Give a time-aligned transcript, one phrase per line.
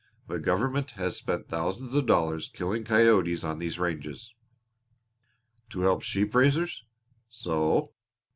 [0.27, 4.33] The government has spent thousands of dollars killing coyotes on these ranges."
[5.69, 6.85] "To help the sheep raisers?"
[7.29, 7.93] "So."